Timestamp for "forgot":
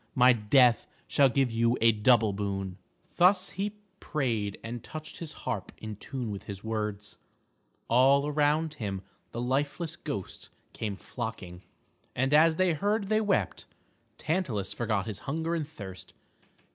14.73-15.05